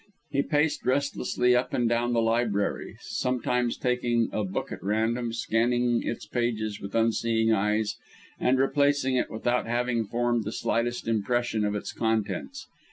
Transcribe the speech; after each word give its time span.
He 0.31 0.41
paced 0.41 0.83
restlessly 0.83 1.55
up 1.55 1.75
and 1.75 1.87
down 1.87 2.13
the 2.13 2.23
library, 2.23 2.97
sometimes 3.01 3.77
taking 3.77 4.29
a 4.33 4.43
book 4.43 4.71
at 4.71 4.83
random, 4.83 5.31
scanning 5.31 6.01
its 6.01 6.25
pages 6.25 6.79
with 6.81 6.95
unseeing 6.95 7.53
eyes, 7.53 7.97
and 8.39 8.57
replacing 8.57 9.15
it 9.15 9.29
without 9.29 9.67
having 9.67 10.05
formed 10.05 10.43
the 10.43 10.51
slightest 10.51 11.07
impression 11.07 11.63
of 11.63 11.75
its 11.75 11.93
contents. 11.93 12.65